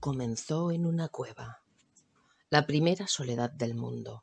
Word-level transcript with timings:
Comenzó 0.00 0.70
en 0.70 0.86
una 0.86 1.08
cueva, 1.08 1.60
la 2.50 2.68
primera 2.68 3.08
soledad 3.08 3.50
del 3.50 3.74
mundo. 3.74 4.22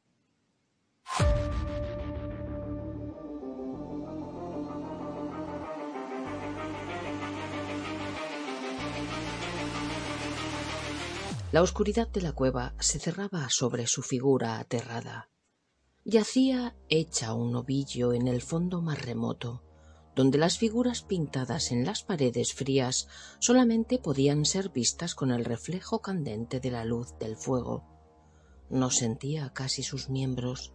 La 11.52 11.62
oscuridad 11.62 12.08
de 12.08 12.22
la 12.22 12.32
cueva 12.32 12.74
se 12.80 12.98
cerraba 13.00 13.50
sobre 13.50 13.86
su 13.86 14.02
figura 14.02 14.60
aterrada. 14.60 15.30
Yacía 16.06 16.78
hecha 16.88 17.34
un 17.34 17.54
ovillo 17.54 18.14
en 18.14 18.30
el 18.30 18.42
fondo 18.42 18.82
más 18.82 19.02
remoto, 19.02 19.65
donde 20.16 20.38
las 20.38 20.58
figuras 20.58 21.02
pintadas 21.02 21.72
en 21.72 21.86
las 21.86 22.04
paredes 22.04 22.54
frías 22.54 23.08
solamente 23.40 24.00
podían 24.00 24.46
ser 24.46 24.70
vistas 24.70 25.14
con 25.14 25.32
el 25.32 25.44
reflejo 25.44 26.00
candente 26.02 26.62
de 26.62 26.72
la 26.72 26.86
luz 26.86 27.18
del 27.20 27.36
fuego. 27.36 27.84
No 28.70 28.90
sentía 28.90 29.52
casi 29.52 29.84
sus 29.84 30.10
miembros. 30.10 30.74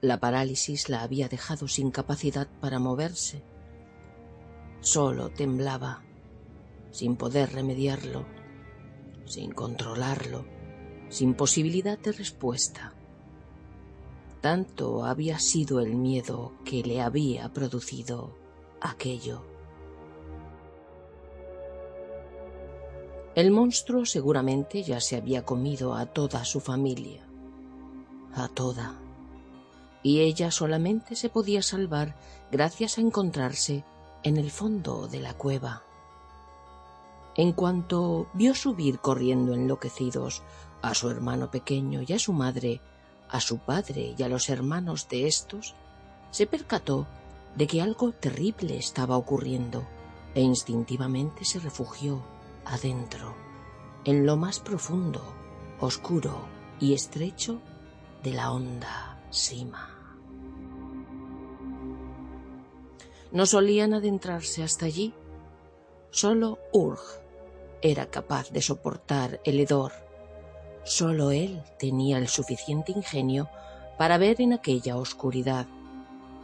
La 0.00 0.20
parálisis 0.20 0.88
la 0.88 1.02
había 1.02 1.28
dejado 1.28 1.66
sin 1.66 1.90
capacidad 1.90 2.48
para 2.60 2.78
moverse. 2.78 3.42
Solo 4.80 5.30
temblaba, 5.30 6.04
sin 6.92 7.16
poder 7.16 7.52
remediarlo, 7.52 8.24
sin 9.24 9.50
controlarlo, 9.50 10.46
sin 11.08 11.34
posibilidad 11.34 11.98
de 11.98 12.12
respuesta. 12.12 12.94
Tanto 14.40 15.04
había 15.04 15.40
sido 15.40 15.80
el 15.80 15.96
miedo 15.96 16.52
que 16.64 16.84
le 16.84 17.00
había 17.00 17.52
producido 17.52 18.45
aquello. 18.80 19.42
El 23.34 23.50
monstruo 23.50 24.06
seguramente 24.06 24.82
ya 24.82 25.00
se 25.00 25.16
había 25.16 25.44
comido 25.44 25.94
a 25.94 26.06
toda 26.06 26.44
su 26.44 26.60
familia, 26.60 27.26
a 28.34 28.48
toda, 28.48 28.94
y 30.02 30.20
ella 30.20 30.50
solamente 30.50 31.16
se 31.16 31.28
podía 31.28 31.62
salvar 31.62 32.16
gracias 32.50 32.96
a 32.96 33.02
encontrarse 33.02 33.84
en 34.22 34.38
el 34.38 34.50
fondo 34.50 35.06
de 35.06 35.20
la 35.20 35.34
cueva. 35.34 35.82
En 37.36 37.52
cuanto 37.52 38.28
vio 38.32 38.54
subir 38.54 39.00
corriendo 39.00 39.52
enloquecidos 39.52 40.42
a 40.80 40.94
su 40.94 41.10
hermano 41.10 41.50
pequeño 41.50 42.00
y 42.06 42.14
a 42.14 42.18
su 42.18 42.32
madre, 42.32 42.80
a 43.28 43.40
su 43.40 43.58
padre 43.58 44.14
y 44.16 44.22
a 44.22 44.28
los 44.28 44.48
hermanos 44.48 45.08
de 45.08 45.26
estos, 45.26 45.74
se 46.30 46.46
percató 46.46 47.06
de 47.56 47.66
que 47.66 47.80
algo 47.80 48.12
terrible 48.12 48.76
estaba 48.76 49.16
ocurriendo 49.16 49.86
e 50.34 50.42
instintivamente 50.42 51.44
se 51.44 51.58
refugió 51.58 52.22
adentro, 52.64 53.34
en 54.04 54.26
lo 54.26 54.36
más 54.36 54.60
profundo, 54.60 55.22
oscuro 55.80 56.46
y 56.78 56.92
estrecho 56.92 57.60
de 58.22 58.32
la 58.32 58.52
honda 58.52 59.22
cima. 59.30 59.90
No 63.32 63.46
solían 63.46 63.94
adentrarse 63.94 64.62
hasta 64.62 64.86
allí. 64.86 65.12
Solo 66.10 66.58
Urg 66.72 67.00
era 67.82 68.06
capaz 68.06 68.50
de 68.50 68.62
soportar 68.62 69.40
el 69.44 69.60
hedor. 69.60 69.92
Solo 70.84 71.30
él 71.30 71.62
tenía 71.78 72.18
el 72.18 72.28
suficiente 72.28 72.92
ingenio 72.92 73.48
para 73.98 74.18
ver 74.18 74.40
en 74.40 74.52
aquella 74.52 74.96
oscuridad, 74.96 75.66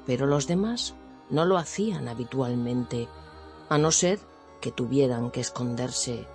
pero 0.05 0.27
los 0.27 0.47
demás 0.47 0.95
no 1.33 1.47
lo 1.47 1.57
hacían 1.57 2.09
habitualmente, 2.09 3.09
a 3.69 3.79
no 3.79 3.91
ser 3.91 4.21
que 4.61 4.71
tuvieran 4.71 5.31
que 5.31 5.41
esconderse 5.41 6.27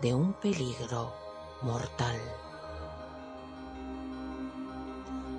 de 0.00 0.14
un 0.14 0.32
peligro 0.32 1.12
mortal. 1.60 2.16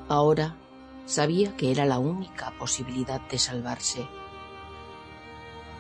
Ahora 0.10 0.58
sabía 1.06 1.56
que 1.56 1.72
era 1.72 1.86
la 1.86 1.98
única 1.98 2.54
posibilidad 2.60 3.22
de 3.22 3.40
salvarse. 3.40 4.06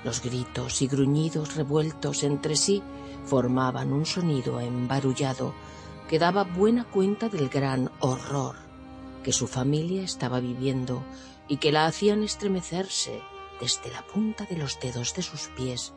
Los 0.05 0.21
gritos 0.21 0.81
y 0.81 0.87
gruñidos 0.87 1.55
revueltos 1.55 2.23
entre 2.23 2.55
sí 2.55 2.81
formaban 3.25 3.91
un 3.91 4.05
sonido 4.05 4.59
embarullado 4.61 5.53
que 6.09 6.19
daba 6.19 6.43
buena 6.45 6.85
cuenta 6.85 7.27
del 7.27 7.49
gran 7.49 7.91
horror 7.99 8.55
que 9.23 9.33
su 9.33 9.47
familia 9.47 10.03
estaba 10.03 10.39
viviendo 10.39 11.03
y 11.47 11.57
que 11.57 11.71
la 11.71 11.85
hacían 11.85 12.23
estremecerse 12.23 13.21
desde 13.59 13.91
la 13.91 14.05
punta 14.05 14.45
de 14.45 14.57
los 14.57 14.79
dedos 14.79 15.13
de 15.15 15.21
sus 15.21 15.47
pies 15.49 15.93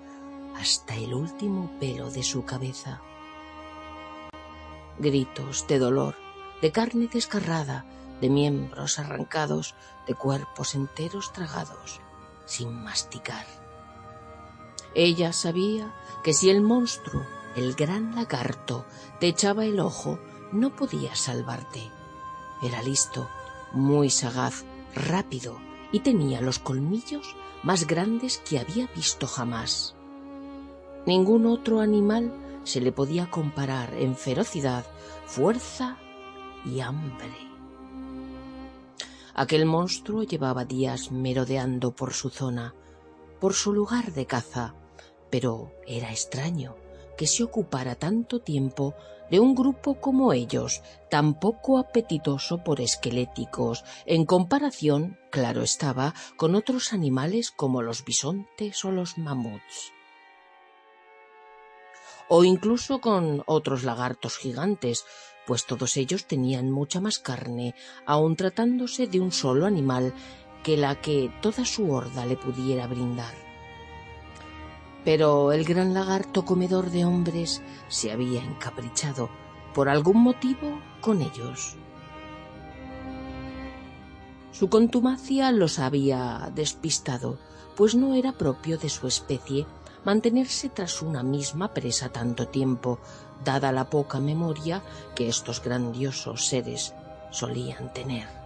hasta 0.56 0.94
el 0.94 1.14
último 1.14 1.70
pelo 1.78 2.10
de 2.10 2.22
su 2.22 2.44
cabeza. 2.44 3.00
Gritos 4.98 5.66
de 5.66 5.78
dolor, 5.78 6.14
de 6.62 6.72
carne 6.72 7.08
desgarrada, 7.12 7.84
de 8.20 8.30
miembros 8.30 8.98
arrancados, 8.98 9.74
de 10.06 10.14
cuerpos 10.14 10.74
enteros 10.74 11.32
tragados, 11.32 12.00
sin 12.46 12.72
masticar. 12.82 13.44
Ella 14.94 15.32
sabía 15.32 15.94
que 16.24 16.32
si 16.32 16.48
el 16.48 16.62
monstruo, 16.62 17.22
el 17.54 17.74
gran 17.74 18.14
lagarto, 18.14 18.86
te 19.20 19.28
echaba 19.28 19.66
el 19.66 19.80
ojo, 19.80 20.18
no 20.52 20.74
podía 20.74 21.14
salvarte. 21.14 21.90
Era 22.62 22.82
listo, 22.82 23.28
muy 23.72 24.08
sagaz, 24.08 24.64
rápido 24.96 25.58
y 25.92 26.00
tenía 26.00 26.40
los 26.40 26.58
colmillos 26.58 27.36
más 27.62 27.86
grandes 27.86 28.38
que 28.38 28.58
había 28.58 28.88
visto 28.94 29.26
jamás. 29.26 29.94
Ningún 31.06 31.46
otro 31.46 31.80
animal 31.80 32.32
se 32.64 32.80
le 32.80 32.90
podía 32.90 33.30
comparar 33.30 33.94
en 33.94 34.16
ferocidad, 34.16 34.84
fuerza 35.26 35.98
y 36.64 36.80
hambre. 36.80 37.30
Aquel 39.34 39.66
monstruo 39.66 40.24
llevaba 40.24 40.64
días 40.64 41.12
merodeando 41.12 41.94
por 41.94 42.12
su 42.12 42.30
zona, 42.30 42.74
por 43.38 43.54
su 43.54 43.72
lugar 43.72 44.12
de 44.12 44.26
caza, 44.26 44.74
pero 45.30 45.72
era 45.86 46.10
extraño 46.10 46.74
que 47.16 47.26
se 47.26 47.44
ocupara 47.44 47.94
tanto 47.94 48.40
tiempo 48.40 48.94
de 49.30 49.40
un 49.40 49.54
grupo 49.54 50.00
como 50.00 50.32
ellos, 50.32 50.82
tan 51.10 51.34
poco 51.34 51.78
apetitoso 51.78 52.62
por 52.64 52.80
esqueléticos, 52.80 53.84
en 54.04 54.24
comparación, 54.24 55.18
claro 55.30 55.62
estaba, 55.62 56.14
con 56.36 56.54
otros 56.54 56.92
animales 56.92 57.50
como 57.50 57.82
los 57.82 58.04
bisontes 58.04 58.84
o 58.84 58.92
los 58.92 59.18
mamuts. 59.18 59.92
O 62.28 62.42
incluso 62.44 63.00
con 63.00 63.42
otros 63.46 63.84
lagartos 63.84 64.36
gigantes, 64.36 65.04
pues 65.46 65.64
todos 65.64 65.96
ellos 65.96 66.26
tenían 66.26 66.70
mucha 66.70 67.00
más 67.00 67.20
carne, 67.20 67.74
aun 68.04 68.34
tratándose 68.34 69.06
de 69.06 69.20
un 69.20 69.30
solo 69.30 69.64
animal, 69.64 70.12
que 70.64 70.76
la 70.76 71.00
que 71.00 71.30
toda 71.40 71.64
su 71.64 71.92
horda 71.92 72.26
le 72.26 72.36
pudiera 72.36 72.88
brindar. 72.88 73.45
Pero 75.06 75.52
el 75.52 75.64
gran 75.64 75.94
lagarto 75.94 76.44
comedor 76.44 76.90
de 76.90 77.04
hombres 77.04 77.62
se 77.86 78.10
había 78.10 78.42
encaprichado, 78.42 79.30
por 79.72 79.88
algún 79.88 80.20
motivo, 80.20 80.80
con 81.00 81.22
ellos. 81.22 81.76
Su 84.50 84.68
contumacia 84.68 85.52
los 85.52 85.78
había 85.78 86.50
despistado, 86.56 87.38
pues 87.76 87.94
no 87.94 88.14
era 88.14 88.32
propio 88.32 88.78
de 88.78 88.88
su 88.88 89.06
especie 89.06 89.64
mantenerse 90.04 90.70
tras 90.70 91.02
una 91.02 91.22
misma 91.22 91.72
presa 91.72 92.08
tanto 92.08 92.48
tiempo, 92.48 92.98
dada 93.44 93.70
la 93.70 93.88
poca 93.88 94.18
memoria 94.18 94.82
que 95.14 95.28
estos 95.28 95.62
grandiosos 95.62 96.48
seres 96.48 96.94
solían 97.30 97.92
tener. 97.92 98.45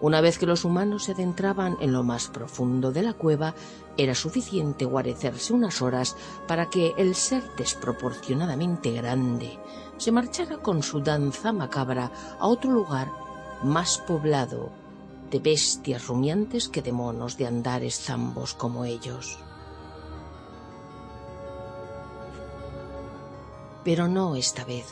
Una 0.00 0.20
vez 0.20 0.38
que 0.38 0.46
los 0.46 0.64
humanos 0.64 1.04
se 1.04 1.12
adentraban 1.12 1.78
en 1.80 1.92
lo 1.92 2.02
más 2.02 2.28
profundo 2.28 2.92
de 2.92 3.02
la 3.02 3.14
cueva, 3.14 3.54
era 3.96 4.14
suficiente 4.14 4.84
guarecerse 4.84 5.54
unas 5.54 5.80
horas 5.80 6.16
para 6.46 6.68
que 6.68 6.92
el 6.98 7.14
ser 7.14 7.42
desproporcionadamente 7.56 8.92
grande 8.92 9.58
se 9.96 10.12
marchara 10.12 10.58
con 10.58 10.82
su 10.82 11.00
danza 11.00 11.52
macabra 11.52 12.10
a 12.38 12.46
otro 12.46 12.70
lugar 12.70 13.10
más 13.62 13.96
poblado 13.98 14.70
de 15.30 15.38
bestias 15.38 16.06
rumiantes 16.06 16.68
que 16.68 16.82
de 16.82 16.92
monos 16.92 17.38
de 17.38 17.46
andares 17.46 17.98
zambos 17.98 18.52
como 18.52 18.84
ellos. 18.84 19.38
Pero 23.82 24.08
no 24.08 24.36
esta 24.36 24.64
vez. 24.64 24.86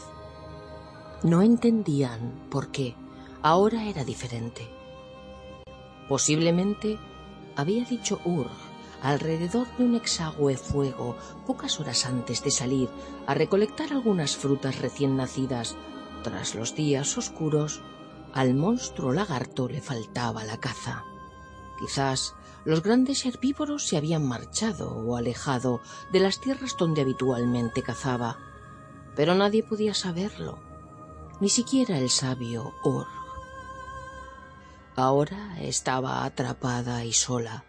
No 1.22 1.42
entendían 1.42 2.46
por 2.50 2.68
qué. 2.68 2.94
Ahora 3.42 3.84
era 3.84 4.04
diferente. 4.04 4.83
Posiblemente 6.08 6.98
había 7.56 7.84
dicho 7.84 8.20
Urg 8.24 8.50
alrededor 9.02 9.66
de 9.76 9.84
un 9.84 9.94
exagüe 9.96 10.56
fuego 10.56 11.16
pocas 11.46 11.78
horas 11.78 12.06
antes 12.06 12.42
de 12.42 12.50
salir 12.50 12.88
a 13.26 13.34
recolectar 13.34 13.92
algunas 13.92 14.36
frutas 14.36 14.80
recién 14.80 15.16
nacidas. 15.16 15.76
Tras 16.22 16.54
los 16.54 16.74
días 16.74 17.18
oscuros, 17.18 17.82
al 18.32 18.54
monstruo 18.54 19.12
lagarto 19.12 19.68
le 19.68 19.82
faltaba 19.82 20.44
la 20.44 20.58
caza. 20.58 21.04
Quizás 21.78 22.34
los 22.64 22.82
grandes 22.82 23.26
herbívoros 23.26 23.86
se 23.86 23.98
habían 23.98 24.26
marchado 24.26 24.90
o 24.90 25.16
alejado 25.16 25.80
de 26.10 26.20
las 26.20 26.40
tierras 26.40 26.74
donde 26.78 27.02
habitualmente 27.02 27.82
cazaba. 27.82 28.38
pero 29.14 29.34
nadie 29.34 29.62
podía 29.62 29.94
saberlo, 29.94 30.58
ni 31.40 31.48
siquiera 31.48 31.98
el 31.98 32.10
sabio 32.10 32.72
Or. 32.82 33.23
Ahora 34.96 35.56
estaba 35.60 36.24
atrapada 36.24 37.04
y 37.04 37.12
sola. 37.12 37.64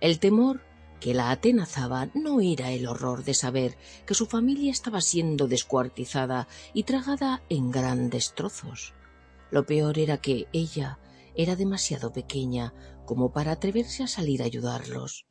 El 0.00 0.18
temor 0.18 0.60
que 1.00 1.14
la 1.14 1.30
atenazaba 1.30 2.10
no 2.12 2.42
era 2.42 2.70
el 2.70 2.86
horror 2.86 3.24
de 3.24 3.32
saber 3.32 3.78
que 4.06 4.14
su 4.14 4.26
familia 4.26 4.70
estaba 4.70 5.00
siendo 5.00 5.48
descuartizada 5.48 6.46
y 6.74 6.82
tragada 6.82 7.42
en 7.48 7.70
grandes 7.70 8.34
trozos. 8.34 8.92
Lo 9.50 9.64
peor 9.64 9.98
era 9.98 10.18
que 10.18 10.48
ella 10.52 10.98
era 11.34 11.56
demasiado 11.56 12.12
pequeña 12.12 12.74
como 13.06 13.32
para 13.32 13.52
atreverse 13.52 14.02
a 14.02 14.06
salir 14.06 14.42
a 14.42 14.44
ayudarlos. 14.44 15.26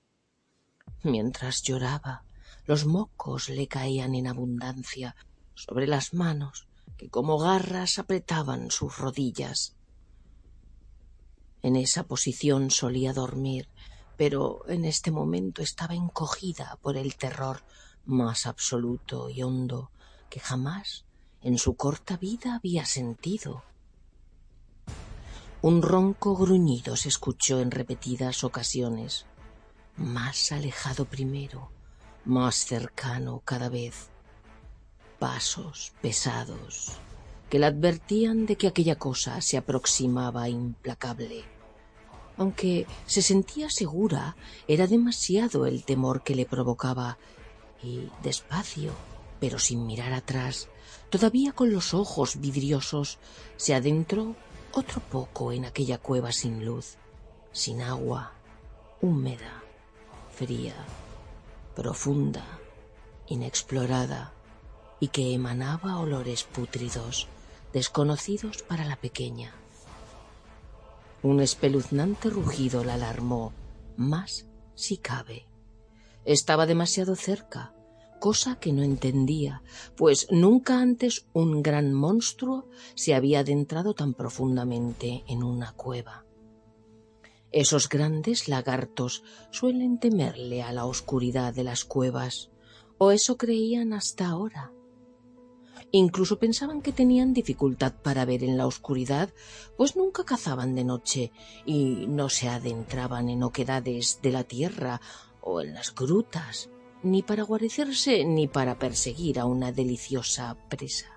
Mientras 1.04 1.62
lloraba, 1.62 2.24
los 2.66 2.86
mocos 2.86 3.50
le 3.50 3.68
caían 3.68 4.16
en 4.16 4.28
abundancia 4.28 5.16
sobre 5.54 5.86
las 5.86 6.14
manos 6.14 6.68
que 6.98 7.10
como 7.10 7.38
garras 7.38 8.00
apretaban 8.00 8.72
sus 8.72 8.98
rodillas. 8.98 9.76
En 11.62 11.76
esa 11.76 12.04
posición 12.04 12.72
solía 12.72 13.14
dormir, 13.14 13.68
pero 14.18 14.68
en 14.68 14.86
este 14.86 15.12
momento 15.12 15.62
estaba 15.62 15.96
encogida 15.96 16.78
por 16.82 16.98
el 16.98 17.16
terror 17.16 17.64
más 18.06 18.46
absoluto 18.46 19.30
y 19.30 19.44
hondo 19.44 19.92
que 20.30 20.40
jamás 20.40 21.06
en 21.42 21.58
su 21.58 21.76
corta 21.76 22.18
vida 22.18 22.56
había 22.56 22.86
sentido. 22.86 23.64
Un 25.62 25.82
ronco 25.82 26.36
gruñido 26.36 26.96
se 26.96 27.10
escuchó 27.10 27.60
en 27.60 27.72
repetidas 27.72 28.44
ocasiones, 28.44 29.26
más 29.98 30.52
alejado 30.52 31.06
primero, 31.06 31.72
más 32.26 32.56
cercano 32.56 33.42
cada 33.44 33.70
vez 33.70 34.10
pasos 35.20 35.92
pesados 36.02 36.98
que 37.50 37.60
le 37.60 37.66
advertían 37.66 38.46
de 38.46 38.56
que 38.56 38.68
aquella 38.68 38.98
cosa 38.98 39.42
se 39.42 39.58
aproximaba 39.58 40.50
implacable. 40.50 41.44
Aunque 42.38 42.88
se 43.06 43.22
sentía 43.22 43.70
segura, 43.70 44.38
era 44.68 44.88
demasiado 44.88 45.66
el 45.66 45.84
temor 45.84 46.24
que 46.24 46.36
le 46.36 46.46
provocaba, 46.46 47.18
y 47.84 48.10
despacio, 48.24 48.92
pero 49.40 49.60
sin 49.60 49.86
mirar 49.86 50.14
atrás, 50.14 50.70
todavía 51.10 51.52
con 51.52 51.72
los 51.72 51.94
ojos 51.94 52.40
vidriosos, 52.40 53.18
se 53.58 53.74
adentró 53.74 54.36
otro 54.72 55.02
poco 55.02 55.52
en 55.52 55.66
aquella 55.66 55.98
cueva 55.98 56.32
sin 56.32 56.66
luz, 56.66 56.98
sin 57.52 57.82
agua, 57.82 58.34
húmeda, 59.02 59.64
fría, 60.34 60.76
profunda, 61.76 62.46
inexplorada, 63.28 64.34
y 65.00 65.08
que 65.08 65.34
emanaba 65.34 65.98
olores 66.00 66.44
pútridos, 66.44 67.28
desconocidos 67.74 68.64
para 68.64 68.86
la 68.86 68.96
pequeña. 68.96 69.54
Un 71.22 71.42
espeluznante 71.42 72.30
rugido 72.30 72.84
la 72.84 72.94
alarmó, 72.94 73.54
más 73.98 74.48
si 74.76 74.98
cabe. 74.98 75.46
Estaba 76.24 76.66
demasiado 76.66 77.16
cerca, 77.16 77.74
cosa 78.20 78.60
que 78.60 78.72
no 78.72 78.84
entendía, 78.84 79.62
pues 79.96 80.28
nunca 80.30 80.80
antes 80.80 81.26
un 81.34 81.62
gran 81.62 81.94
monstruo 81.94 82.70
se 82.96 83.16
había 83.16 83.40
adentrado 83.40 83.94
tan 83.94 84.14
profundamente 84.14 85.24
en 85.28 85.44
una 85.44 85.74
cueva. 85.74 86.26
Esos 87.52 87.90
grandes 87.90 88.48
lagartos 88.48 89.24
suelen 89.50 90.00
temerle 90.00 90.62
a 90.62 90.72
la 90.72 90.86
oscuridad 90.86 91.54
de 91.54 91.64
las 91.64 91.84
cuevas, 91.84 92.52
o 92.98 93.12
eso 93.12 93.38
creían 93.38 93.94
hasta 93.94 94.28
ahora. 94.28 94.72
Incluso 95.92 96.38
pensaban 96.38 96.82
que 96.82 96.92
tenían 96.92 97.34
dificultad 97.34 97.94
para 98.04 98.26
ver 98.26 98.44
en 98.44 98.58
la 98.58 98.68
oscuridad, 98.68 99.34
pues 99.76 99.96
nunca 99.96 100.24
cazaban 100.24 100.76
de 100.76 100.84
noche 100.84 101.32
y 101.66 102.06
no 102.08 102.30
se 102.30 102.48
adentraban 102.48 103.30
en 103.30 103.42
oquedades 103.42 104.20
de 104.22 104.32
la 104.32 104.44
tierra 104.44 105.02
o 105.42 105.62
en 105.62 105.74
las 105.74 105.96
grutas, 105.96 106.70
ni 107.02 107.24
para 107.24 107.44
guarecerse 107.44 108.24
ni 108.26 108.48
para 108.48 108.78
perseguir 108.78 109.40
a 109.40 109.46
una 109.46 109.72
deliciosa 109.72 110.56
presa. 110.70 111.08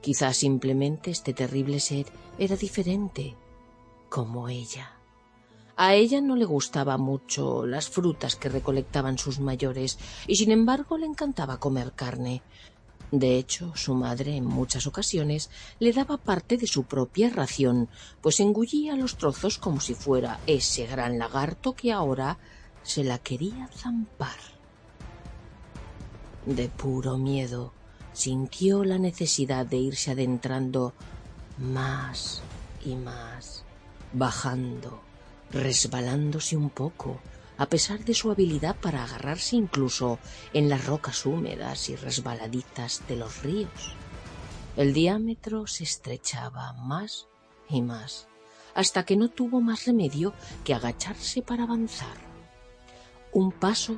Quizá 0.00 0.32
simplemente 0.32 1.10
este 1.10 1.34
terrible 1.34 1.78
ser 1.78 2.06
era 2.38 2.56
diferente, 2.56 3.36
como 4.08 4.48
ella. 4.48 4.98
A 5.76 5.94
ella 5.94 6.20
no 6.20 6.36
le 6.36 6.44
gustaba 6.44 6.98
mucho 6.98 7.66
las 7.66 7.88
frutas 7.88 8.36
que 8.36 8.48
recolectaban 8.48 9.16
sus 9.16 9.40
mayores 9.40 9.98
y 10.26 10.36
sin 10.36 10.50
embargo 10.50 10.98
le 10.98 11.06
encantaba 11.06 11.58
comer 11.58 11.92
carne, 11.92 12.42
de 13.12 13.36
hecho, 13.36 13.76
su 13.76 13.94
madre 13.94 14.36
en 14.36 14.46
muchas 14.46 14.86
ocasiones 14.86 15.50
le 15.78 15.92
daba 15.92 16.16
parte 16.16 16.56
de 16.56 16.66
su 16.66 16.84
propia 16.84 17.28
ración, 17.28 17.90
pues 18.22 18.40
engullía 18.40 18.96
los 18.96 19.18
trozos 19.18 19.58
como 19.58 19.80
si 19.80 19.94
fuera 19.94 20.40
ese 20.46 20.86
gran 20.86 21.18
lagarto 21.18 21.74
que 21.74 21.92
ahora 21.92 22.38
se 22.82 23.04
la 23.04 23.18
quería 23.18 23.68
zampar. 23.76 24.38
De 26.46 26.70
puro 26.70 27.18
miedo, 27.18 27.74
sintió 28.14 28.82
la 28.82 28.96
necesidad 28.96 29.66
de 29.66 29.76
irse 29.76 30.12
adentrando 30.12 30.94
más 31.58 32.40
y 32.82 32.94
más, 32.94 33.62
bajando, 34.14 35.02
resbalándose 35.50 36.56
un 36.56 36.70
poco, 36.70 37.20
a 37.58 37.66
pesar 37.66 38.04
de 38.04 38.14
su 38.14 38.30
habilidad 38.30 38.76
para 38.76 39.04
agarrarse 39.04 39.56
incluso 39.56 40.18
en 40.52 40.68
las 40.68 40.86
rocas 40.86 41.26
húmedas 41.26 41.88
y 41.88 41.96
resbaladizas 41.96 43.02
de 43.08 43.16
los 43.16 43.42
ríos. 43.42 43.94
El 44.76 44.94
diámetro 44.94 45.66
se 45.66 45.84
estrechaba 45.84 46.72
más 46.72 47.28
y 47.68 47.82
más, 47.82 48.26
hasta 48.74 49.04
que 49.04 49.16
no 49.16 49.28
tuvo 49.28 49.60
más 49.60 49.84
remedio 49.84 50.32
que 50.64 50.74
agacharse 50.74 51.42
para 51.42 51.64
avanzar. 51.64 52.16
Un 53.32 53.52
paso, 53.52 53.96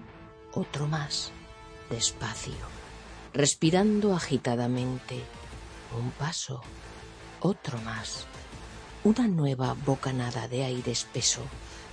otro 0.52 0.86
más, 0.86 1.30
despacio, 1.90 2.54
respirando 3.32 4.14
agitadamente. 4.14 5.20
Un 5.96 6.10
paso, 6.10 6.60
otro 7.40 7.78
más. 7.78 8.26
Una 9.04 9.28
nueva 9.28 9.74
bocanada 9.84 10.48
de 10.48 10.64
aire 10.64 10.90
espeso 10.90 11.42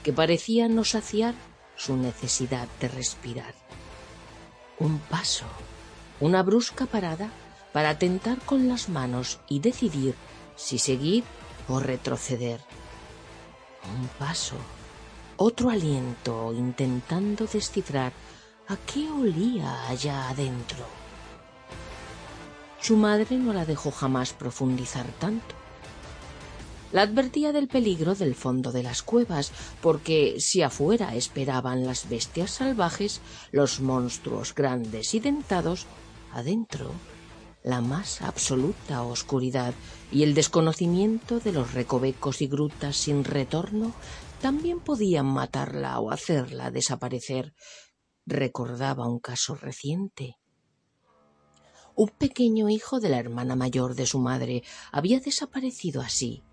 que 0.03 0.13
parecía 0.13 0.68
no 0.68 0.84
saciar 0.84 1.36
su 1.84 1.98
necesidad 1.98 2.68
de 2.80 2.88
respirar. 2.88 3.56
Un 4.78 5.00
paso, 5.00 5.46
una 6.20 6.44
brusca 6.44 6.86
parada 6.86 7.32
para 7.74 7.98
tentar 7.98 8.38
con 8.40 8.68
las 8.68 8.90
manos 8.90 9.40
y 9.48 9.60
decidir 9.60 10.16
si 10.56 10.78
seguir 10.78 11.24
o 11.68 11.80
retroceder. 11.80 12.62
Un 14.00 14.08
paso, 14.20 14.58
otro 15.38 15.72
aliento 15.72 16.54
intentando 16.54 17.48
descifrar 17.48 18.14
a 18.68 18.78
qué 18.78 19.10
olía 19.10 19.88
allá 19.88 20.30
adentro. 20.30 20.86
Su 22.80 22.96
madre 22.96 23.38
no 23.38 23.54
la 23.54 23.66
dejó 23.66 23.92
jamás 23.92 24.34
profundizar 24.34 25.08
tanto 25.20 25.61
la 26.91 27.03
advertía 27.03 27.51
del 27.51 27.67
peligro 27.67 28.15
del 28.15 28.36
fondo 28.36 28.71
de 28.71 28.83
las 28.83 29.01
cuevas, 29.01 29.51
porque 29.81 30.36
si 30.39 30.62
afuera 30.62 31.15
esperaban 31.15 31.86
las 31.86 32.10
bestias 32.10 32.51
salvajes, 32.51 33.21
los 33.51 33.79
monstruos 33.79 34.53
grandes 34.53 35.13
y 35.13 35.19
dentados, 35.19 35.86
adentro 36.33 36.91
la 37.63 37.81
más 37.81 38.21
absoluta 38.21 39.03
oscuridad 39.03 39.74
y 40.12 40.24
el 40.24 40.33
desconocimiento 40.33 41.39
de 41.39 41.51
los 41.51 41.74
recovecos 41.74 42.41
y 42.41 42.48
grutas 42.48 42.98
sin 42.98 43.24
retorno 43.24 43.93
también 44.41 44.79
podían 44.79 45.27
matarla 45.27 46.00
o 46.00 46.12
hacerla 46.12 46.71
desaparecer. 46.71 47.53
Recordaba 48.25 49.07
un 49.07 49.19
caso 49.19 49.55
reciente. 49.55 50.38
Un 51.95 52.10
pequeño 52.10 52.69
hijo 52.69 53.00
de 53.00 53.10
la 53.10 53.19
hermana 53.19 53.55
mayor 53.55 53.93
de 53.93 54.07
su 54.07 54.19
madre 54.19 54.63
había 54.91 55.19
desaparecido 55.19 56.01
así, 56.01 56.43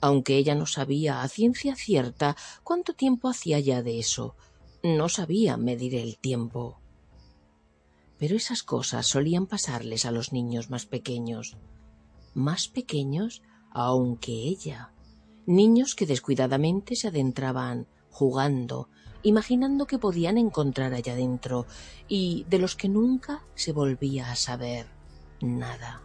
aunque 0.00 0.36
ella 0.36 0.54
no 0.54 0.66
sabía 0.66 1.22
a 1.22 1.28
ciencia 1.28 1.74
cierta 1.74 2.36
cuánto 2.62 2.94
tiempo 2.94 3.28
hacía 3.28 3.58
ya 3.60 3.82
de 3.82 3.98
eso. 3.98 4.36
No 4.82 5.08
sabía 5.08 5.56
medir 5.56 5.94
el 5.94 6.18
tiempo. 6.18 6.78
Pero 8.18 8.36
esas 8.36 8.62
cosas 8.62 9.06
solían 9.06 9.46
pasarles 9.46 10.04
a 10.04 10.10
los 10.10 10.32
niños 10.32 10.70
más 10.70 10.86
pequeños. 10.86 11.56
Más 12.34 12.68
pequeños 12.68 13.42
aún 13.70 14.16
que 14.16 14.32
ella. 14.32 14.92
Niños 15.46 15.94
que 15.94 16.06
descuidadamente 16.06 16.94
se 16.94 17.08
adentraban 17.08 17.86
jugando, 18.10 18.88
imaginando 19.22 19.86
que 19.86 19.98
podían 19.98 20.38
encontrar 20.38 20.94
allá 20.94 21.14
dentro, 21.14 21.66
y 22.08 22.44
de 22.48 22.58
los 22.58 22.76
que 22.76 22.88
nunca 22.88 23.44
se 23.54 23.72
volvía 23.72 24.30
a 24.30 24.36
saber 24.36 24.86
nada. 25.40 26.02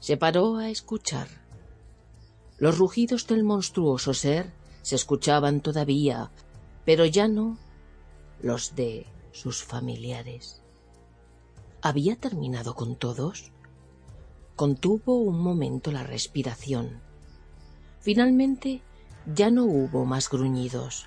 Se 0.00 0.16
paró 0.16 0.56
a 0.56 0.70
escuchar 0.70 1.47
los 2.58 2.78
rugidos 2.78 3.26
del 3.26 3.44
monstruoso 3.44 4.14
ser 4.14 4.52
se 4.82 4.96
escuchaban 4.96 5.60
todavía, 5.60 6.30
pero 6.84 7.04
ya 7.04 7.28
no 7.28 7.56
los 8.40 8.74
de 8.74 9.06
sus 9.32 9.62
familiares. 9.62 10.62
¿Había 11.82 12.16
terminado 12.16 12.74
con 12.74 12.96
todos? 12.96 13.52
Contuvo 14.56 15.18
un 15.18 15.40
momento 15.40 15.92
la 15.92 16.02
respiración. 16.02 17.00
Finalmente 18.00 18.82
ya 19.32 19.50
no 19.50 19.64
hubo 19.64 20.04
más 20.04 20.28
gruñidos. 20.28 21.06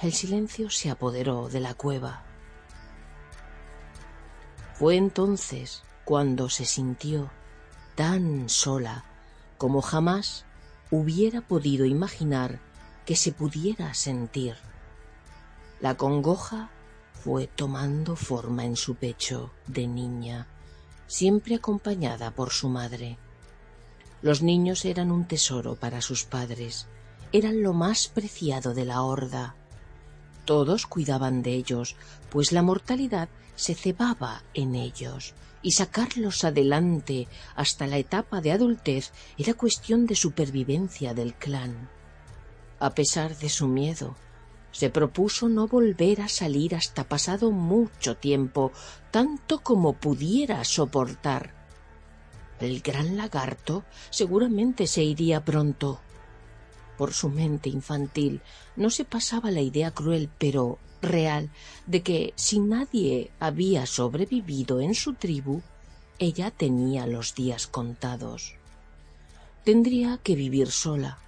El 0.00 0.12
silencio 0.12 0.68
se 0.68 0.90
apoderó 0.90 1.48
de 1.48 1.60
la 1.60 1.74
cueva. 1.74 2.24
Fue 4.74 4.96
entonces 4.96 5.82
cuando 6.04 6.48
se 6.48 6.64
sintió 6.64 7.30
tan 7.94 8.48
sola 8.48 9.04
como 9.62 9.80
jamás 9.80 10.44
hubiera 10.90 11.40
podido 11.40 11.84
imaginar 11.84 12.58
que 13.06 13.14
se 13.14 13.30
pudiera 13.30 13.94
sentir. 13.94 14.56
La 15.80 15.96
congoja 15.96 16.68
fue 17.12 17.46
tomando 17.46 18.16
forma 18.16 18.64
en 18.64 18.74
su 18.74 18.96
pecho 18.96 19.52
de 19.68 19.86
niña, 19.86 20.48
siempre 21.06 21.54
acompañada 21.54 22.32
por 22.32 22.50
su 22.50 22.68
madre. 22.70 23.18
Los 24.20 24.42
niños 24.42 24.84
eran 24.84 25.12
un 25.12 25.28
tesoro 25.28 25.76
para 25.76 26.00
sus 26.00 26.24
padres, 26.24 26.88
eran 27.30 27.62
lo 27.62 27.72
más 27.72 28.08
preciado 28.08 28.74
de 28.74 28.84
la 28.84 29.02
horda. 29.02 29.54
Todos 30.44 30.88
cuidaban 30.88 31.40
de 31.44 31.52
ellos, 31.52 31.94
pues 32.30 32.50
la 32.50 32.62
mortalidad 32.62 33.28
se 33.54 33.76
cebaba 33.76 34.42
en 34.54 34.74
ellos, 34.74 35.34
y 35.62 35.72
sacarlos 35.72 36.44
adelante 36.44 37.28
hasta 37.54 37.86
la 37.86 37.98
etapa 37.98 38.40
de 38.40 38.52
adultez 38.52 39.12
era 39.38 39.54
cuestión 39.54 40.06
de 40.06 40.16
supervivencia 40.16 41.14
del 41.14 41.34
clan. 41.34 41.88
A 42.80 42.94
pesar 42.94 43.36
de 43.36 43.48
su 43.48 43.68
miedo, 43.68 44.16
se 44.72 44.90
propuso 44.90 45.48
no 45.48 45.68
volver 45.68 46.22
a 46.22 46.28
salir 46.28 46.74
hasta 46.74 47.04
pasado 47.04 47.50
mucho 47.50 48.16
tiempo, 48.16 48.72
tanto 49.10 49.60
como 49.60 49.92
pudiera 49.92 50.64
soportar. 50.64 51.54
El 52.58 52.80
gran 52.80 53.16
lagarto 53.16 53.84
seguramente 54.10 54.86
se 54.86 55.02
iría 55.02 55.44
pronto. 55.44 56.00
Por 56.96 57.12
su 57.12 57.28
mente 57.28 57.68
infantil. 57.68 58.40
No 58.76 58.90
se 58.90 59.04
pasaba 59.04 59.50
la 59.50 59.60
idea 59.60 59.90
cruel, 59.90 60.28
pero 60.38 60.78
real, 61.00 61.50
de 61.86 62.02
que 62.02 62.32
si 62.36 62.60
nadie 62.60 63.30
había 63.40 63.86
sobrevivido 63.86 64.80
en 64.80 64.94
su 64.94 65.14
tribu, 65.14 65.62
ella 66.18 66.50
tenía 66.50 67.06
los 67.06 67.34
días 67.34 67.66
contados. 67.66 68.54
Tendría 69.64 70.18
que 70.18 70.36
vivir 70.36 70.70
sola, 70.70 71.18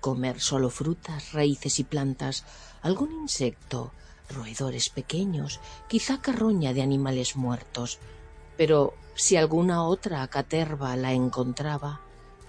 comer 0.00 0.40
solo 0.40 0.70
frutas, 0.70 1.32
raíces 1.32 1.78
y 1.78 1.84
plantas, 1.84 2.44
algún 2.82 3.12
insecto, 3.12 3.92
roedores 4.28 4.88
pequeños, 4.88 5.60
quizá 5.88 6.20
carroña 6.20 6.72
de 6.72 6.82
animales 6.82 7.36
muertos, 7.36 7.98
pero 8.56 8.94
si 9.14 9.36
alguna 9.36 9.84
otra 9.84 10.26
caterva 10.28 10.96
la 10.96 11.12
encontraba, 11.12 12.00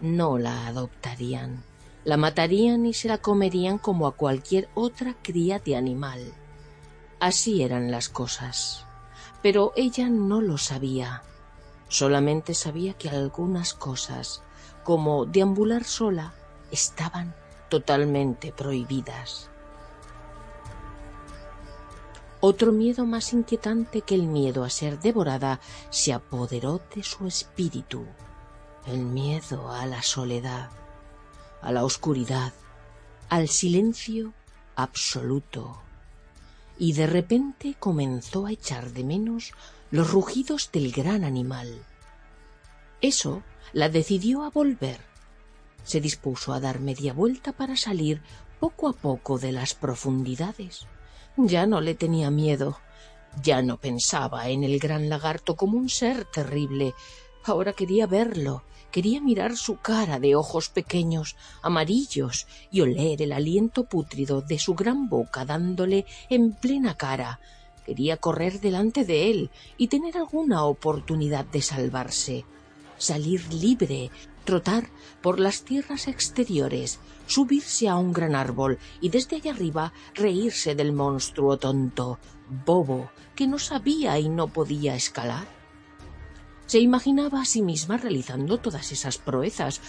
no 0.01 0.38
la 0.38 0.68
adoptarían, 0.68 1.63
la 2.08 2.16
matarían 2.16 2.86
y 2.86 2.94
se 2.94 3.10
la 3.10 3.18
comerían 3.18 3.78
como 3.80 4.08
a 4.08 4.14
cualquier 4.14 4.70
otra 4.76 5.18
cría 5.22 5.60
de 5.60 5.76
animal. 5.76 6.34
Así 7.20 7.64
eran 7.64 7.92
las 7.92 8.08
cosas. 8.08 8.86
Pero 9.44 9.74
ella 9.76 10.08
no 10.08 10.40
lo 10.40 10.58
sabía. 10.58 11.24
Solamente 11.90 12.54
sabía 12.54 12.94
que 12.94 13.10
algunas 13.10 13.74
cosas, 13.74 14.42
como 14.86 15.26
deambular 15.26 15.84
sola, 15.84 16.34
estaban 16.72 17.36
totalmente 17.68 18.54
prohibidas. 18.54 19.50
Otro 22.40 22.72
miedo 22.72 23.06
más 23.06 23.34
inquietante 23.34 24.00
que 24.00 24.16
el 24.16 24.28
miedo 24.28 24.64
a 24.64 24.70
ser 24.70 24.98
devorada 25.02 25.60
se 25.90 26.14
apoderó 26.14 26.80
de 26.96 27.04
su 27.04 27.28
espíritu, 27.28 28.06
el 28.86 29.00
miedo 29.00 29.70
a 29.74 29.86
la 29.86 30.02
soledad, 30.04 30.70
a 31.68 31.72
la 31.72 31.84
oscuridad, 31.84 32.54
al 33.28 33.48
silencio 33.50 34.34
absoluto. 34.76 35.82
Y 36.80 36.94
de 36.94 37.08
repente 37.08 37.76
comenzó 37.78 38.46
a 38.46 38.52
echar 38.52 38.92
de 38.94 39.04
menos 39.04 39.52
los 39.92 40.12
rugidos 40.12 40.72
del 40.72 40.92
gran 40.92 41.24
animal. 41.24 41.84
Eso 43.02 43.44
la 43.74 43.90
decidió 43.90 44.44
a 44.44 44.50
volver 44.50 45.08
se 45.88 46.02
dispuso 46.02 46.52
a 46.52 46.60
dar 46.60 46.82
media 46.82 47.14
vuelta 47.14 47.54
para 47.54 47.78
salir 47.78 48.22
poco 48.60 48.90
a 48.90 48.94
poco 48.94 49.40
de 49.40 49.54
las 49.54 49.74
profundidades. 49.74 50.86
Ya 51.38 51.66
no 51.66 51.80
le 51.80 51.96
tenía 51.96 52.30
miedo, 52.30 52.78
ya 53.42 53.62
no 53.62 53.78
pensaba 53.78 54.50
en 54.50 54.66
el 54.66 54.80
gran 54.80 55.08
lagarto 55.08 55.56
como 55.56 55.78
un 55.78 55.88
ser 55.88 56.26
terrible. 56.26 56.94
Ahora 57.46 57.72
quería 57.72 58.06
verlo, 58.06 58.64
quería 58.98 59.22
mirar 59.22 59.56
su 59.56 59.75
cara 59.75 60.20
de 60.20 60.36
ojos 60.36 60.70
pequeños, 60.70 61.36
amarillos, 61.62 62.48
y 62.72 62.82
oler 62.82 63.22
el 63.22 63.32
aliento 63.32 63.84
pútrido 63.84 64.42
de 64.42 64.58
su 64.58 64.74
gran 64.74 65.08
boca 65.08 65.46
dándole 65.46 66.08
en 66.32 66.51
plena 66.54 66.98
cara. 66.98 67.39
Quería 67.86 68.18
correr 68.18 68.60
delante 68.60 69.06
de 69.06 69.30
él 69.30 69.51
y 69.77 69.89
tener 69.89 70.18
alguna 70.18 70.63
oportunidad 70.63 71.46
de 71.46 71.62
salvarse, 71.62 72.44
salir 72.98 73.54
libre, 73.54 74.10
trotar 74.46 74.89
por 75.22 75.39
las 75.39 75.62
tierras 75.62 76.08
exteriores, 76.08 76.98
subirse 77.27 77.88
a 77.88 77.98
un 77.98 78.12
gran 78.13 78.34
árbol 78.34 78.80
y 79.00 79.10
desde 79.10 79.36
allá 79.36 79.51
arriba 79.51 79.94
reírse 80.16 80.74
del 80.74 80.92
monstruo 80.92 81.58
tonto, 81.58 82.18
bobo, 82.66 83.12
que 83.36 83.46
no 83.46 83.60
sabía 83.60 84.18
y 84.18 84.27
no 84.27 84.48
podía 84.48 84.96
escalar. 84.96 85.57
Se 86.68 86.80
imaginaba 86.80 87.42
a 87.42 87.46
sí 87.46 87.62
misma 87.62 87.96
realizando 87.96 88.58
todas 88.58 88.92
esas 88.92 89.18
proezas 89.18 89.80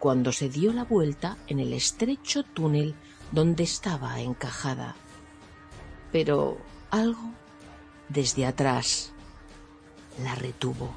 cuando 0.00 0.32
se 0.32 0.48
dio 0.48 0.72
la 0.72 0.84
vuelta 0.84 1.38
en 1.46 1.60
el 1.60 1.72
estrecho 1.72 2.42
túnel 2.42 2.96
donde 3.30 3.62
estaba 3.62 4.20
encajada. 4.20 4.96
Pero 6.10 6.58
algo 6.90 7.32
desde 8.08 8.46
atrás 8.46 9.12
la 10.24 10.34
retuvo. 10.34 10.92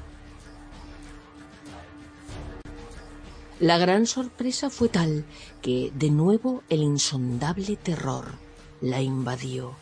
La 3.60 3.78
gran 3.78 4.08
sorpresa 4.08 4.72
fue 4.72 4.90
tal 4.90 5.24
que 5.62 5.92
de 5.94 6.10
nuevo 6.10 6.64
el 6.70 6.82
insondable 6.82 7.76
terror 7.76 8.34
la 8.82 9.02
invadió. 9.02 9.76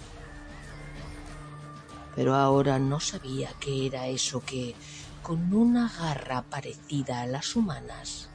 Pero 2.15 2.35
ahora 2.35 2.77
no 2.79 2.99
sabía 2.99 3.51
qué 3.59 3.87
era 3.87 4.07
eso 4.07 4.41
que, 4.45 4.75
con 5.25 5.51
una 5.55 5.89
garra 5.89 6.43
parecida 6.43 7.21
a 7.21 7.25
las 7.25 7.55
humanas, 7.55 8.29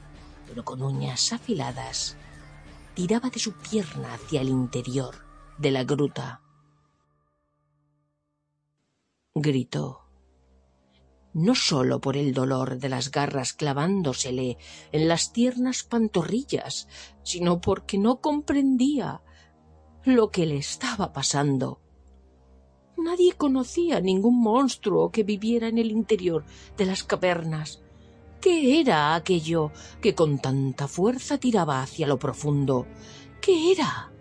pero 0.44 0.64
con 0.64 0.82
uñas 0.82 1.32
afiladas, 1.32 2.16
tiraba 2.94 3.30
de 3.30 3.38
su 3.38 3.52
pierna 3.52 4.14
hacia 4.14 4.40
el 4.40 4.48
interior 4.48 5.14
de 5.56 5.70
la 5.70 5.84
gruta. 5.84 6.40
Gritó 9.36 10.00
no 11.32 11.54
sólo 11.54 12.00
por 12.00 12.16
el 12.16 12.34
dolor 12.34 12.78
de 12.78 12.88
las 12.88 13.12
garras 13.12 13.52
clavándosele 13.52 14.58
en 14.90 15.06
las 15.06 15.32
tiernas 15.32 15.84
pantorrillas, 15.84 16.88
sino 17.22 17.60
porque 17.60 17.98
no 17.98 18.20
comprendía 18.20 19.22
lo 20.02 20.32
que 20.32 20.44
le 20.44 20.56
estaba 20.56 21.12
pasando. 21.12 21.80
Nadie 23.02 23.32
conocía 23.32 24.00
ningún 24.00 24.40
monstruo 24.40 25.10
que 25.10 25.22
viviera 25.22 25.68
en 25.68 25.78
el 25.78 25.90
interior 25.90 26.44
de 26.76 26.84
las 26.84 27.02
cavernas. 27.02 27.80
¿Qué 28.42 28.78
era 28.78 29.14
aquello 29.14 29.72
que 30.02 30.14
con 30.14 30.38
tanta 30.38 30.86
fuerza 30.86 31.38
tiraba 31.38 31.82
hacia 31.82 32.06
lo 32.06 32.18
profundo? 32.18 32.86
¿Qué 33.40 33.72
era? 33.72 34.12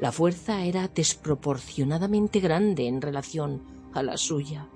La 0.00 0.10
fuerza 0.10 0.64
era 0.64 0.88
desproporcionadamente 0.88 2.40
grande 2.40 2.88
en 2.88 3.00
relación 3.00 3.62
a 3.94 4.02
la 4.02 4.16
suya, 4.16 4.68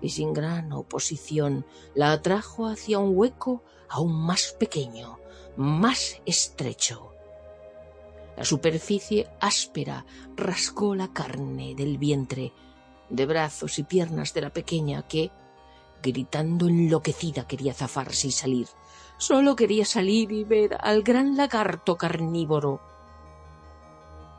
y 0.00 0.08
sin 0.08 0.32
gran 0.32 0.72
oposición 0.72 1.64
la 1.94 2.10
atrajo 2.10 2.66
hacia 2.66 2.98
un 2.98 3.16
hueco 3.16 3.62
aún 3.88 4.26
más 4.26 4.56
pequeño, 4.58 5.18
más 5.56 6.20
estrecho. 6.26 7.13
La 8.36 8.44
superficie 8.44 9.28
áspera 9.40 10.04
rascó 10.36 10.94
la 10.94 11.12
carne 11.12 11.74
del 11.74 11.98
vientre, 11.98 12.52
de 13.08 13.26
brazos 13.26 13.78
y 13.78 13.84
piernas 13.84 14.34
de 14.34 14.40
la 14.40 14.50
pequeña 14.50 15.06
que, 15.06 15.30
gritando 16.02 16.68
enloquecida, 16.68 17.46
quería 17.46 17.74
zafarse 17.74 18.28
y 18.28 18.32
salir. 18.32 18.68
Solo 19.18 19.54
quería 19.54 19.84
salir 19.84 20.32
y 20.32 20.44
ver 20.44 20.76
al 20.80 21.02
gran 21.02 21.36
lagarto 21.36 21.96
carnívoro 21.96 22.80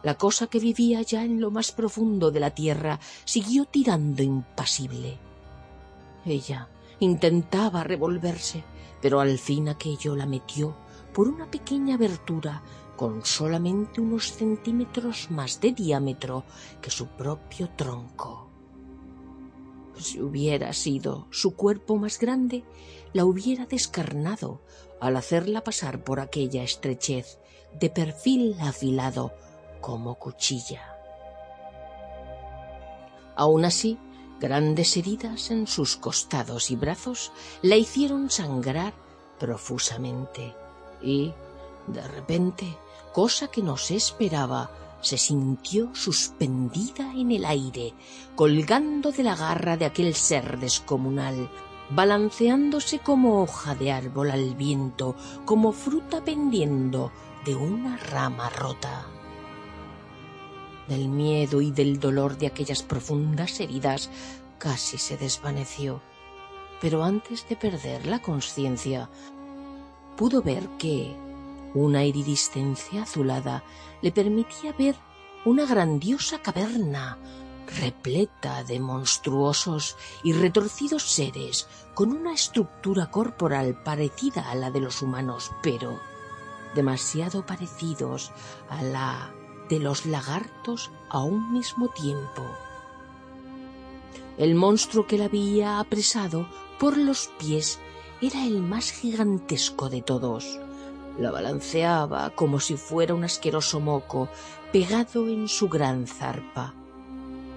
la 0.05 0.19
cosa 0.19 0.45
que 0.45 0.59
vivía 0.59 1.01
ya 1.01 1.23
en 1.23 1.41
lo 1.41 1.49
más 1.49 1.71
profundo 1.71 2.29
de 2.29 2.39
la 2.39 2.51
tierra 2.51 2.99
siguió 3.23 3.65
tirando 3.65 4.21
impasible. 4.21 5.17
Ella 6.23 6.69
intentaba 6.99 7.83
revolverse, 7.83 8.63
pero 9.01 9.19
al 9.19 9.39
fin 9.39 9.67
aquello 9.67 10.15
la 10.15 10.27
metió 10.27 10.75
por 11.11 11.27
una 11.27 11.49
pequeña 11.49 11.95
abertura 11.95 12.61
con 12.95 13.25
solamente 13.25 14.01
unos 14.01 14.31
centímetros 14.31 15.29
más 15.31 15.59
de 15.61 15.71
diámetro 15.71 16.45
que 16.81 16.89
su 16.89 17.07
propio 17.07 17.69
tronco. 17.75 18.49
Si 19.97 20.21
hubiera 20.21 20.73
sido 20.73 21.27
su 21.31 21.55
cuerpo 21.55 21.95
más 21.95 22.19
grande, 22.19 22.63
la 23.13 23.25
hubiera 23.25 23.65
descarnado 23.65 24.61
al 24.99 25.15
hacerla 25.15 25.63
pasar 25.63 26.03
por 26.03 26.19
aquella 26.19 26.63
estrechez 26.63 27.39
de 27.79 27.89
perfil 27.89 28.55
afilado 28.59 29.33
como 29.81 30.15
cuchilla. 30.15 30.95
Aún 33.35 33.65
así, 33.65 33.97
grandes 34.39 34.95
heridas 34.97 35.51
en 35.51 35.67
sus 35.67 35.97
costados 35.97 36.71
y 36.71 36.75
brazos 36.75 37.31
la 37.61 37.75
hicieron 37.75 38.29
sangrar 38.29 38.93
profusamente 39.39 40.55
y, 41.01 41.33
de 41.87 42.07
repente, 42.07 42.77
cosa 43.13 43.47
que 43.47 43.61
no 43.61 43.77
se 43.77 43.95
esperaba, 43.95 44.71
se 45.01 45.17
sintió 45.17 45.93
suspendida 45.93 47.13
en 47.13 47.31
el 47.31 47.45
aire, 47.45 47.93
colgando 48.35 49.11
de 49.11 49.23
la 49.23 49.35
garra 49.35 49.77
de 49.77 49.85
aquel 49.85 50.15
ser 50.15 50.57
descomunal, 50.59 51.49
balanceándose 51.91 52.99
como 52.99 53.43
hoja 53.43 53.75
de 53.75 53.91
árbol 53.91 54.31
al 54.31 54.55
viento, 54.55 55.15
como 55.45 55.71
fruta 55.71 56.23
pendiendo 56.23 57.11
de 57.45 57.55
una 57.55 57.97
rama 57.97 58.49
rota. 58.49 59.05
Del 60.87 61.07
miedo 61.07 61.61
y 61.61 61.71
del 61.71 61.99
dolor 61.99 62.37
de 62.37 62.47
aquellas 62.47 62.81
profundas 62.81 63.59
heridas 63.59 64.09
casi 64.57 64.97
se 64.97 65.17
desvaneció, 65.17 66.01
pero 66.81 67.03
antes 67.03 67.47
de 67.47 67.55
perder 67.55 68.07
la 68.07 68.19
conciencia, 68.21 69.09
pudo 70.15 70.41
ver 70.41 70.67
que 70.79 71.15
una 71.75 72.05
iridiscencia 72.05 73.03
azulada 73.03 73.63
le 74.01 74.11
permitía 74.11 74.73
ver 74.73 74.95
una 75.45 75.65
grandiosa 75.65 76.41
caverna 76.41 77.19
repleta 77.79 78.63
de 78.63 78.79
monstruosos 78.79 79.97
y 80.23 80.33
retorcidos 80.33 81.03
seres 81.03 81.67
con 81.93 82.11
una 82.11 82.33
estructura 82.33 83.11
corporal 83.11 83.81
parecida 83.83 84.49
a 84.49 84.55
la 84.55 84.71
de 84.71 84.79
los 84.81 85.01
humanos, 85.01 85.51
pero 85.61 85.99
demasiado 86.73 87.45
parecidos 87.45 88.31
a 88.69 88.83
la 88.83 89.33
de 89.69 89.79
los 89.79 90.05
lagartos 90.05 90.91
a 91.09 91.21
un 91.21 91.53
mismo 91.53 91.89
tiempo. 91.89 92.43
El 94.37 94.55
monstruo 94.55 95.07
que 95.07 95.17
la 95.17 95.25
había 95.25 95.79
apresado 95.79 96.47
por 96.79 96.97
los 96.97 97.29
pies 97.39 97.79
era 98.21 98.45
el 98.45 98.61
más 98.61 98.91
gigantesco 98.91 99.89
de 99.89 100.01
todos. 100.01 100.59
La 101.17 101.31
balanceaba 101.31 102.29
como 102.31 102.59
si 102.59 102.75
fuera 102.75 103.13
un 103.13 103.23
asqueroso 103.23 103.79
moco 103.79 104.29
pegado 104.71 105.27
en 105.29 105.47
su 105.47 105.69
gran 105.69 106.07
zarpa. 106.07 106.73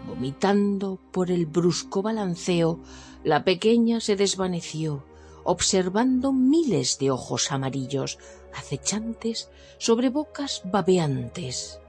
Vomitando 0.07 0.99
por 1.11 1.31
el 1.31 1.47
brusco 1.47 2.01
balanceo, 2.01 2.79
la 3.25 3.45
pequeña 3.45 4.01
se 4.01 4.17
desvaneció, 4.17 5.05
observando 5.45 6.33
miles 6.33 6.99
de 6.99 7.11
ojos 7.11 7.51
amarillos 7.51 8.19
acechantes 8.55 9.51
sobre 9.79 10.09
bocas 10.09 10.63
babeantes. 10.65 11.81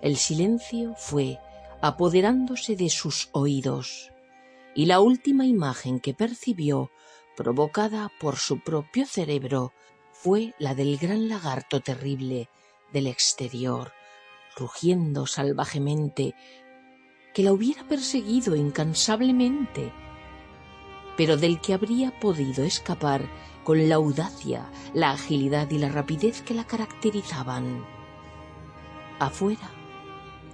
El 0.00 0.16
silencio 0.16 0.94
fue 0.96 1.38
apoderándose 1.80 2.76
de 2.76 2.90
sus 2.90 3.30
oídos, 3.32 4.12
y 4.74 4.86
la 4.86 5.00
última 5.00 5.46
imagen 5.46 5.98
que 6.00 6.14
percibió, 6.14 6.90
provocada 7.36 8.10
por 8.20 8.36
su 8.36 8.60
propio 8.62 9.06
cerebro, 9.06 9.72
fue 10.20 10.52
la 10.58 10.74
del 10.74 10.98
gran 10.98 11.28
lagarto 11.28 11.78
terrible 11.80 12.48
del 12.92 13.06
exterior, 13.06 13.92
rugiendo 14.56 15.28
salvajemente, 15.28 16.34
que 17.32 17.44
la 17.44 17.52
hubiera 17.52 17.86
perseguido 17.86 18.56
incansablemente, 18.56 19.92
pero 21.16 21.36
del 21.36 21.60
que 21.60 21.72
habría 21.72 22.18
podido 22.18 22.64
escapar 22.64 23.28
con 23.62 23.88
la 23.88 23.94
audacia, 23.94 24.68
la 24.92 25.12
agilidad 25.12 25.70
y 25.70 25.78
la 25.78 25.88
rapidez 25.88 26.42
que 26.42 26.54
la 26.54 26.66
caracterizaban. 26.66 27.86
Afuera, 29.20 29.70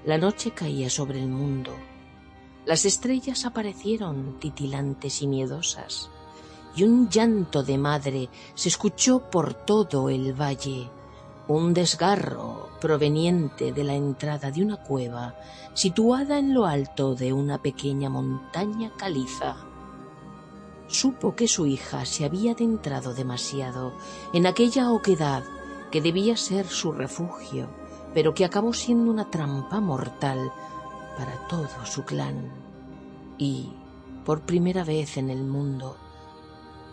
la 0.05 0.19
noche 0.19 0.51
caía 0.51 0.91
sobre 0.91 1.21
el 1.21 1.29
mundo. 1.29 1.75
Las 2.67 2.85
estrellas 2.85 3.47
aparecieron 3.47 4.39
titilantes 4.41 5.23
y 5.23 5.27
miedosas 5.27 6.11
y 6.77 6.85
un 6.85 7.09
llanto 7.09 7.63
de 7.63 7.79
madre 7.79 8.29
se 8.55 8.69
escuchó 8.69 9.31
por 9.31 9.55
todo 9.55 10.09
el 10.09 10.33
valle, 10.33 10.91
un 11.47 11.75
desgarro 11.75 12.69
proveniente 12.81 13.73
de 13.73 13.85
la 13.85 13.95
entrada 13.95 14.51
de 14.51 14.63
una 14.63 14.79
cueva 14.79 15.35
situada 15.75 16.39
en 16.39 16.55
lo 16.55 16.67
alto 16.67 17.15
de 17.15 17.33
una 17.33 17.61
pequeña 17.61 18.09
montaña 18.09 18.93
caliza. 18.97 19.57
Supo 20.87 21.35
que 21.35 21.49
su 21.49 21.67
hija 21.67 22.05
se 22.05 22.25
había 22.25 22.53
adentrado 22.53 23.15
demasiado 23.15 23.95
en 24.33 24.47
aquella 24.47 24.91
oquedad 24.91 25.45
que 25.91 26.01
debía 26.01 26.37
ser 26.37 26.67
su 26.67 26.93
refugio, 26.93 27.69
pero 28.13 28.35
que 28.35 28.45
acabó 28.45 28.73
siendo 28.73 29.11
una 29.11 29.31
trampa 29.31 29.81
mortal 29.81 30.53
para 31.17 31.49
todo 31.49 31.85
su 31.85 32.05
clan. 32.05 32.53
Y, 33.39 33.73
por 34.25 34.43
primera 34.43 34.85
vez 34.85 35.17
en 35.17 35.31
el 35.31 35.43
mundo, 35.45 35.97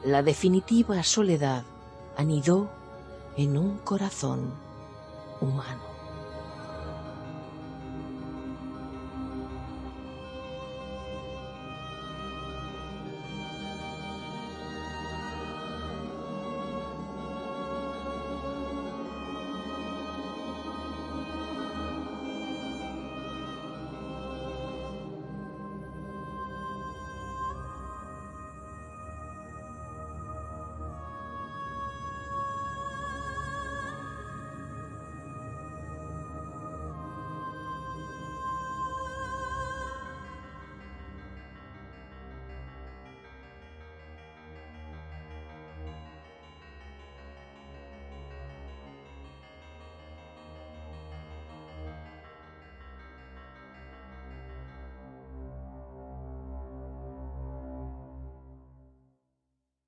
la 0.04 0.24
definitiva 0.24 1.04
soledad 1.04 1.64
anidó 2.18 2.70
en 3.38 3.58
un 3.58 3.78
corazón 3.80 4.52
humano. 5.40 5.91